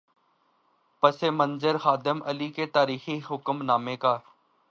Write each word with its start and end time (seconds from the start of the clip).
پس 1.03 1.23
منظر 1.23 1.77
خادم 1.77 2.23
اعلی 2.23 2.49
کے 2.49 2.65
تاریخی 2.65 3.19
حکم 3.31 3.61
نامے 3.61 3.95
کا۔ 3.97 4.17